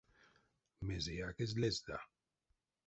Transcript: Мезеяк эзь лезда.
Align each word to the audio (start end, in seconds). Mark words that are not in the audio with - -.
Мезеяк 0.87 1.37
эзь 1.43 1.55
лезда. 1.61 1.97